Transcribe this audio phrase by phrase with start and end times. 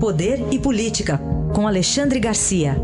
[0.00, 1.18] Poder e Política,
[1.52, 2.76] com Alexandre Garcia.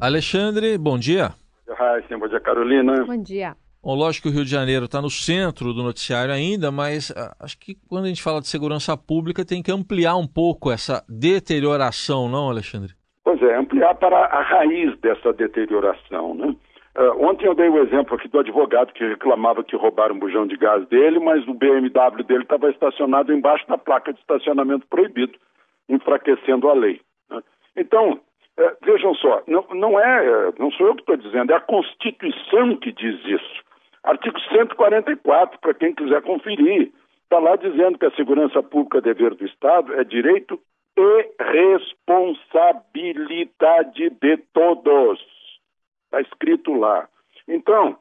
[0.00, 1.32] Alexandre, bom dia.
[1.68, 3.04] Raíssa, bom dia, Carolina.
[3.04, 3.54] Bom dia.
[3.82, 7.36] Bom, lógico que o Rio de Janeiro está no centro do noticiário ainda, mas uh,
[7.38, 11.04] acho que quando a gente fala de segurança pública tem que ampliar um pouco essa
[11.06, 12.94] deterioração, não, Alexandre?
[13.22, 16.56] Pois é, ampliar para a raiz dessa deterioração, né?
[16.96, 20.46] Uh, ontem eu dei o exemplo aqui do advogado que reclamava que roubaram um bujão
[20.46, 21.90] de gás dele, mas o BMW
[22.24, 25.36] dele estava estacionado embaixo da placa de estacionamento proibido,
[25.88, 27.00] enfraquecendo a lei.
[27.28, 27.42] Né?
[27.76, 28.20] Então, uh,
[28.82, 32.92] vejam só, não, não, é, não sou eu que estou dizendo, é a Constituição que
[32.92, 33.64] diz isso.
[34.04, 36.92] Artigo 144, para quem quiser conferir,
[37.24, 40.60] está lá dizendo que a segurança pública é dever do Estado, é direito
[40.96, 45.33] e responsabilidade de todos.
[46.14, 47.08] Está escrito lá.
[47.48, 47.96] Então,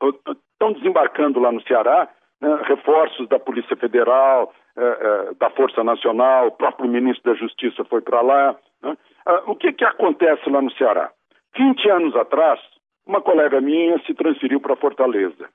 [0.00, 2.08] estão desembarcando lá no Ceará
[2.40, 7.84] né, reforços da Polícia Federal, eh, eh, da Força Nacional, o próprio ministro da Justiça
[7.86, 8.56] foi para lá.
[8.80, 8.96] Né?
[9.26, 11.10] Ah, o que, que acontece lá no Ceará?
[11.56, 12.60] 20 anos atrás,
[13.04, 15.48] uma colega minha se transferiu para Fortaleza.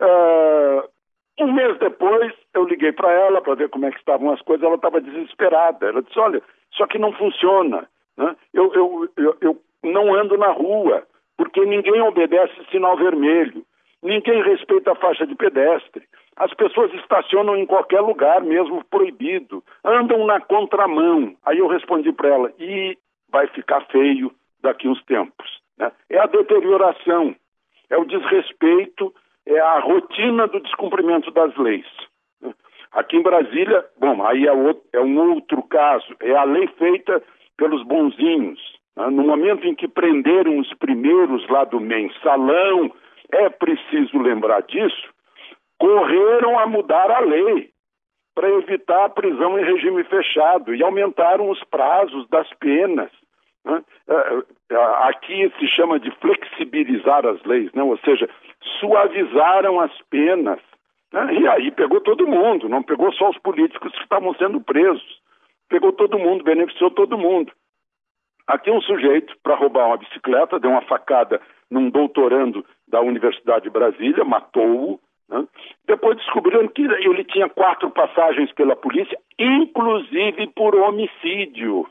[0.00, 0.88] Uh,
[1.40, 4.64] um mês depois, eu liguei para ela para ver como é que estavam as coisas.
[4.64, 5.86] Ela estava desesperada.
[5.88, 7.88] Ela disse: Olha, isso aqui não funciona.
[8.16, 8.36] Né?
[8.52, 11.02] Eu, eu, eu, eu não ando na rua,
[11.36, 13.64] porque ninguém obedece sinal vermelho,
[14.02, 16.04] ninguém respeita a faixa de pedestre.
[16.36, 21.36] As pessoas estacionam em qualquer lugar, mesmo proibido, andam na contramão.
[21.44, 22.96] Aí eu respondi para ela: e
[23.30, 25.60] vai ficar feio daqui uns tempos.
[25.76, 25.92] Né?
[26.08, 27.34] É a deterioração,
[27.90, 29.12] é o desrespeito,
[29.46, 31.86] é a rotina do descumprimento das leis.
[32.40, 32.54] Né?
[32.92, 37.22] Aqui em Brasília, bom, aí é, outro, é um outro caso, é a lei feita
[37.56, 38.60] pelos bonzinhos.
[38.96, 39.10] Né?
[39.10, 42.92] No momento em que prenderam os primeiros lá do mensalão,
[43.30, 45.08] é preciso lembrar disso,
[45.78, 47.70] correram a mudar a lei
[48.34, 53.10] para evitar a prisão em regime fechado e aumentaram os prazos das penas.
[53.64, 53.82] Né?
[54.08, 54.76] É, é,
[55.08, 57.82] aqui se chama de flexibilizar as leis, né?
[57.82, 58.28] ou seja,
[58.80, 60.60] suavizaram as penas.
[61.12, 61.34] Né?
[61.34, 65.20] E aí pegou todo mundo, não pegou só os políticos que estavam sendo presos.
[65.68, 67.52] Pegou todo mundo, beneficiou todo mundo.
[68.46, 73.70] Aqui um sujeito, para roubar uma bicicleta, deu uma facada num doutorando da Universidade de
[73.70, 75.00] Brasília, matou-o.
[75.28, 75.46] Né?
[75.86, 81.86] Depois descobriram que ele tinha quatro passagens pela polícia, inclusive por homicídio.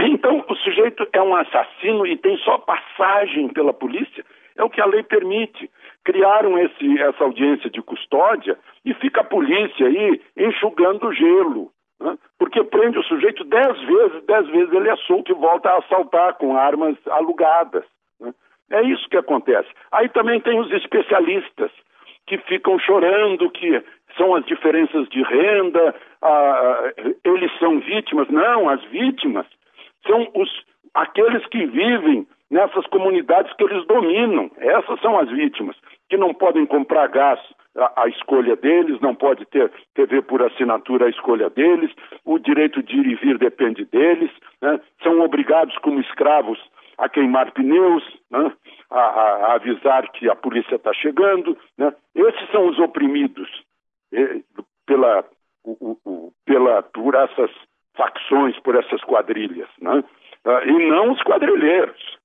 [0.00, 4.24] Então, o sujeito é um assassino e tem só passagem pela polícia,
[4.56, 5.70] é o que a lei permite.
[6.04, 11.70] Criaram esse, essa audiência de custódia e fica a polícia aí enxugando gelo.
[12.06, 12.16] Né?
[12.38, 16.34] Porque prende o sujeito dez vezes, dez vezes ele é solto e volta a assaltar
[16.34, 17.84] com armas alugadas.
[18.20, 18.32] Né?
[18.70, 19.68] É isso que acontece.
[19.90, 21.72] Aí também tem os especialistas
[22.28, 23.82] que ficam chorando que
[24.16, 26.92] são as diferenças de renda, ah,
[27.24, 28.28] eles são vítimas.
[28.28, 29.46] Não, as vítimas
[30.06, 30.48] são os,
[30.94, 34.48] aqueles que vivem nessas comunidades que eles dominam.
[34.58, 35.76] Essas são as vítimas,
[36.08, 37.40] que não podem comprar gás
[37.96, 41.90] a escolha deles, não pode ter TV por assinatura a escolha deles,
[42.24, 44.30] o direito de ir e vir depende deles,
[44.62, 44.80] né?
[45.02, 46.58] são obrigados como escravos
[46.96, 48.50] a queimar pneus, né?
[48.90, 51.56] a, a, a, avisar que a polícia está chegando.
[51.76, 51.92] Né?
[52.14, 53.50] Esses são os oprimidos
[54.86, 55.24] pela,
[55.64, 57.50] o, o, pela, por essas
[57.94, 60.04] facções, por essas quadrilhas, né?
[60.44, 62.16] Ah, e não os quadrilheiros.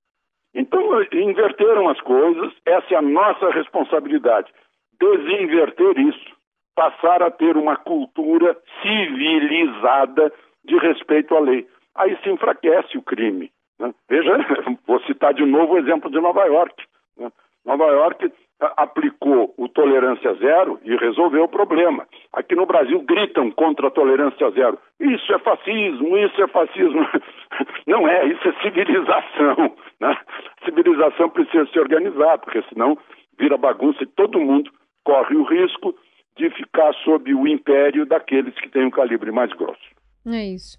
[0.54, 0.82] Então,
[1.12, 4.52] inverteram as coisas, essa é a nossa responsabilidade.
[5.00, 6.36] Desinverter isso,
[6.74, 10.32] passar a ter uma cultura civilizada
[10.64, 11.66] de respeito à lei.
[11.94, 13.50] Aí se enfraquece o crime.
[13.78, 13.94] Né?
[14.08, 14.32] Veja,
[14.86, 16.84] vou citar de novo o exemplo de Nova York.
[17.16, 17.30] Né?
[17.64, 18.32] Nova York
[18.76, 22.06] aplicou o tolerância zero e resolveu o problema.
[22.32, 24.78] Aqui no Brasil gritam contra a tolerância zero.
[25.00, 27.06] Isso é fascismo, isso é fascismo.
[27.86, 29.76] Não é, isso é civilização.
[30.00, 30.16] Né?
[30.64, 32.98] Civilização precisa se organizar, porque senão
[33.38, 34.70] vira bagunça e todo mundo
[35.04, 35.94] corre o risco
[36.36, 39.80] de ficar sob o império daqueles que têm um calibre mais grosso.
[40.26, 40.78] É isso.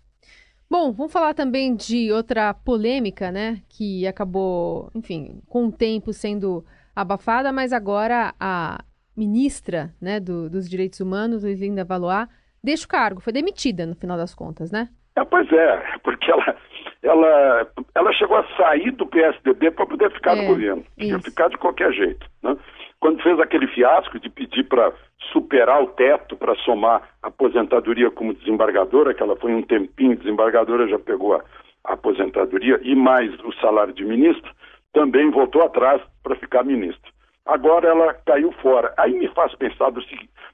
[0.70, 6.66] Bom, vamos falar também de outra polêmica, né, que acabou, enfim, com o tempo sendo
[6.96, 8.84] abafada, mas agora a
[9.16, 12.28] ministra né, do, dos Direitos Humanos, Luizinda Valois,
[12.64, 14.90] deixa o cargo, foi demitida no final das contas, né?
[15.16, 16.56] É, pois é, porque ela,
[17.04, 21.50] ela, ela chegou a sair do PSDB para poder ficar é, no governo, ia ficar
[21.50, 22.26] de qualquer jeito.
[22.42, 22.56] Né?
[23.00, 24.94] Quando fez aquele fiasco de pedir para
[25.32, 30.88] superar o teto para somar a aposentadoria como desembargadora, que ela foi um tempinho desembargadora,
[30.88, 31.44] já pegou a,
[31.84, 34.50] a aposentadoria e mais o salário de ministro,
[34.94, 37.12] também voltou atrás para ficar ministro.
[37.46, 38.94] agora ela caiu fora.
[38.98, 40.02] Aí me faz pensar, do,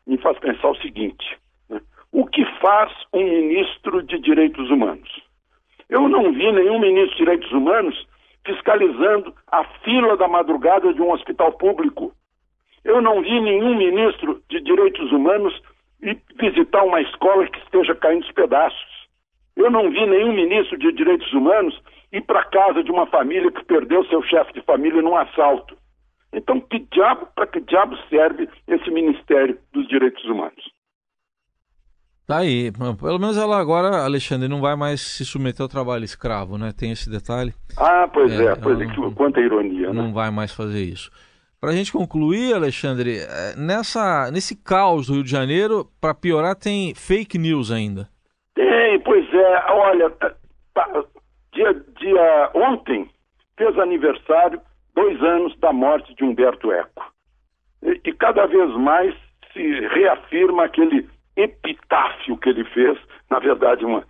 [0.08, 1.38] me faz pensar o seguinte:
[1.70, 1.80] né?
[2.12, 5.29] o que faz um ministro de direitos humanos?
[5.90, 8.08] Eu não vi nenhum ministro de direitos humanos
[8.46, 12.14] fiscalizando a fila da madrugada de um hospital público.
[12.84, 15.54] Eu não vi nenhum ministro de direitos humanos
[16.40, 19.08] visitar uma escola que esteja caindo aos pedaços.
[19.56, 21.80] Eu não vi nenhum ministro de direitos humanos
[22.12, 25.78] ir para casa de uma família que perdeu seu chefe de família num assalto.
[26.32, 30.79] Então, que diabo, para que diabo serve esse Ministério dos Direitos Humanos?
[32.30, 32.72] Tá aí.
[32.72, 36.72] Pelo menos ela agora, Alexandre, não vai mais se submeter ao trabalho escravo, né?
[36.72, 37.56] Tem esse detalhe.
[37.76, 40.02] Ah, pois é, é pois é, não, quanta ironia, não né?
[40.04, 41.10] Não vai mais fazer isso.
[41.60, 46.56] Para a gente concluir, Alexandre, é, nessa, nesse caos do Rio de Janeiro, para piorar,
[46.56, 48.08] tem fake news ainda.
[48.54, 49.72] Tem, pois é.
[49.72, 50.32] Olha, tá,
[50.76, 51.04] tá,
[51.52, 53.10] dia, dia ontem
[53.58, 54.62] fez aniversário
[54.94, 57.12] dois anos da morte de Humberto Eco.
[57.82, 59.16] E, e cada vez mais
[59.52, 61.10] se reafirma aquele
[61.42, 62.98] epitáfio que ele fez,
[63.30, 64.04] na verdade, uma,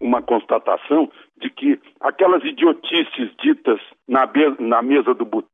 [0.00, 4.28] uma constatação de que aquelas idiotices ditas na,
[4.58, 5.50] na mesa do boteco,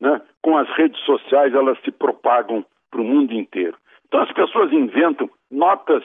[0.00, 3.76] né, com as redes sociais, elas se propagam para o mundo inteiro.
[4.06, 6.02] Então as pessoas inventam notas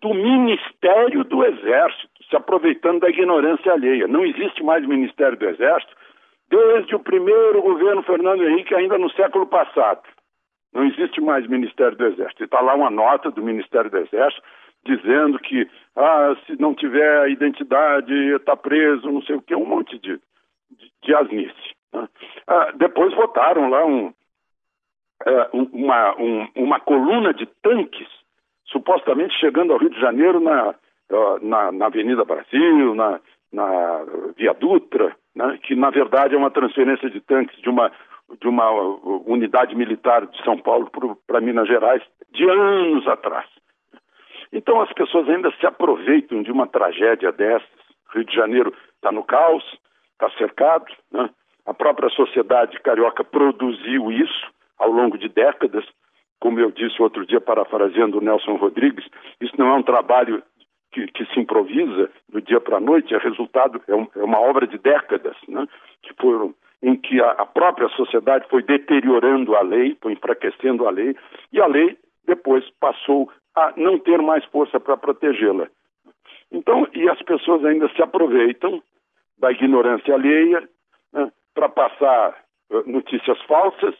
[0.00, 4.06] do Ministério do Exército, se aproveitando da ignorância alheia.
[4.08, 5.94] Não existe mais Ministério do Exército
[6.50, 10.02] desde o primeiro governo Fernando Henrique, ainda no século passado.
[10.74, 12.44] Não existe mais Ministério do Exército.
[12.44, 14.42] Está lá uma nota do Ministério do Exército
[14.84, 19.98] dizendo que ah, se não tiver identidade, está preso, não sei o que, um monte
[19.98, 20.20] de,
[20.70, 21.74] de, de asnice.
[21.92, 22.08] Né?
[22.46, 24.12] Ah, depois votaram lá um,
[25.24, 28.08] é, uma, um, uma coluna de tanques,
[28.66, 30.74] supostamente chegando ao Rio de Janeiro na,
[31.40, 33.20] na, na Avenida Brasil, na,
[33.52, 34.04] na
[34.36, 37.90] Via Dutra, né, que na verdade é uma transferência de tanques de uma,
[38.40, 38.70] de uma
[39.26, 40.90] unidade militar de São Paulo
[41.26, 42.02] para Minas Gerais
[42.32, 43.46] de anos atrás.
[44.52, 47.68] Então as pessoas ainda se aproveitam de uma tragédia dessas.
[48.12, 49.64] Rio de Janeiro está no caos,
[50.12, 50.86] está cercado.
[51.10, 51.28] Né?
[51.66, 54.46] A própria sociedade carioca produziu isso
[54.78, 55.84] ao longo de décadas.
[56.40, 59.04] Como eu disse outro dia, parafraseando o Nelson Rodrigues,
[59.40, 60.42] isso não é um trabalho
[60.92, 64.38] que, que se improvisa do dia para a noite, é resultado, é, um, é, uma
[64.38, 65.66] obra de décadas, né?
[66.02, 66.54] que foram
[66.84, 71.16] em que a, própria sociedade foi deteriorando a lei, foi enfraquecendo a lei,
[71.50, 71.96] e a lei
[72.26, 75.66] depois passou a não ter mais força para protegê-la.
[76.52, 78.82] Então, e as pessoas ainda se aproveitam
[79.38, 80.68] da ignorância alheia
[81.10, 82.36] né, para passar
[82.70, 83.94] uh, notícias falsas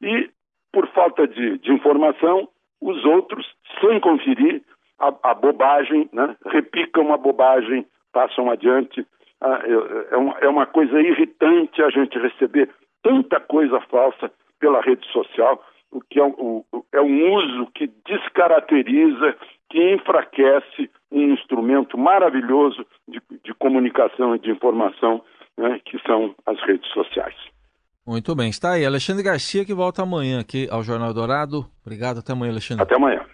[0.00, 0.30] e,
[0.72, 2.48] por falta de, de informação,
[2.80, 3.46] os outros,
[3.82, 4.62] sem conferir,
[4.98, 6.34] a, a bobagem, né?
[6.46, 9.06] repicam a bobagem, passam adiante.
[9.40, 12.68] Ah, é, é, uma, coisa irritante a gente receber
[13.02, 19.34] tanta coisa falsa pela rede social, o que é, o, é um uso que descaracteriza,
[19.70, 25.22] que enfraquece um instrumento maravilhoso de, de comunicação e de informação,
[25.56, 27.36] né, que são as redes sociais.
[28.06, 28.84] Muito bem, está aí.
[28.84, 31.64] Alexandre Garcia que volta amanhã aqui ao Jornal Dourado.
[31.84, 32.82] Obrigado, até amanhã, Alexandre.
[32.82, 33.24] Até amanhã.